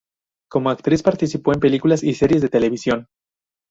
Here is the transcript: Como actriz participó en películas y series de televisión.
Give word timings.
Como 0.49 0.71
actriz 0.71 1.03
participó 1.03 1.53
en 1.53 1.59
películas 1.59 2.01
y 2.03 2.15
series 2.15 2.41
de 2.41 2.49
televisión. 2.49 3.05